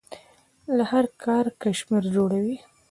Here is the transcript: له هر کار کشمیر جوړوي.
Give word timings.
له 0.75 0.83
هر 0.91 1.05
کار 1.25 1.45
کشمیر 1.63 2.03
جوړوي. 2.15 2.57